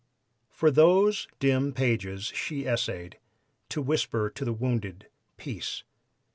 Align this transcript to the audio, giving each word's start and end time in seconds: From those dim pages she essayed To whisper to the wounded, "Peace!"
From 0.49 0.73
those 0.73 1.27
dim 1.37 1.73
pages 1.73 2.25
she 2.33 2.65
essayed 2.65 3.19
To 3.69 3.83
whisper 3.83 4.31
to 4.31 4.43
the 4.43 4.51
wounded, 4.51 5.09
"Peace!" 5.37 5.83